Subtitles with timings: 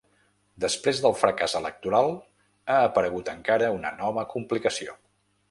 [0.63, 4.99] Després del fracàs electoral ha aparegut encara una nova complicació.